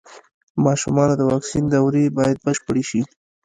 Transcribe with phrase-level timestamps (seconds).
[0.55, 3.01] د ماشومانو د واکسین دورې بايد بشپړې شي.